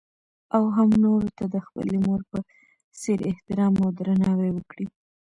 او 0.55 0.63
هـم 0.75 0.89
نـورو 1.03 1.29
تـه 1.37 1.45
د 1.53 1.55
خـپلې 1.65 1.97
مـور 2.05 2.21
پـه 2.29 2.39
څـېـر 2.99 3.19
احتـرام 3.31 3.73
او 3.83 3.89
درنـاوى 3.97 4.49
وکـړي. 4.53 4.85